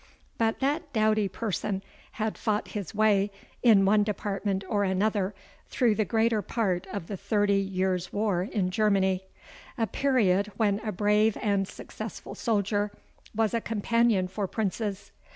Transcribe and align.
But 0.39 0.61
that 0.61 0.91
doughty 0.93 1.27
person 1.29 1.83
had 2.13 2.35
fought 2.35 2.69
his 2.69 2.95
way, 2.95 3.29
in 3.61 3.85
one 3.85 4.01
department 4.01 4.63
or 4.67 4.83
another, 4.83 5.35
through 5.67 5.93
the 5.93 6.05
greater 6.05 6.41
part 6.41 6.87
of 6.87 7.05
the 7.05 7.15
Thirty 7.15 7.59
Years' 7.61 8.11
War 8.11 8.41
in 8.41 8.71
Germany, 8.71 9.25
a 9.77 9.85
period 9.85 10.51
when 10.57 10.79
a 10.79 10.91
brave 10.91 11.37
and 11.39 11.67
successful 11.67 12.33
soldier 12.33 12.89
was 13.35 13.53
a 13.53 13.61
companion 13.61 14.27
for 14.27 14.47
princes. 14.47 15.11